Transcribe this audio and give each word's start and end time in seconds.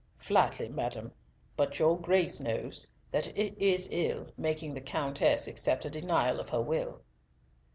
"Flatly, 0.17 0.67
madam, 0.67 1.11
but 1.55 1.77
your 1.77 1.95
Grace 1.95 2.39
knows 2.39 2.91
that 3.11 3.27
it 3.37 3.55
is 3.61 3.87
ill 3.91 4.29
making 4.35 4.73
the 4.73 4.81
Countess 4.81 5.45
accept 5.47 5.85
a 5.85 5.91
denial 5.91 6.39
of 6.39 6.49
her 6.49 6.61
will." 6.63 7.01